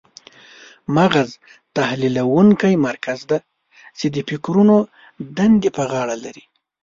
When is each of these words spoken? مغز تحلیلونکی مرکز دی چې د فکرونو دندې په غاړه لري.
مغز 0.95 1.29
تحلیلونکی 1.75 2.73
مرکز 2.87 3.19
دی 3.29 3.39
چې 3.99 4.05
د 4.15 4.17
فکرونو 4.29 4.77
دندې 5.37 5.69
په 5.77 5.83
غاړه 5.91 6.15
لري. 6.25 6.43